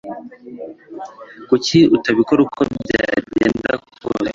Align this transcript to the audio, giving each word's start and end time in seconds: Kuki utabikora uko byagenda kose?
Kuki 1.47 1.77
utabikora 1.95 2.39
uko 2.45 2.61
byagenda 2.83 3.71
kose? 4.05 4.29